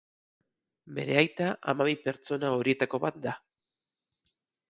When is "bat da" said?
3.05-3.35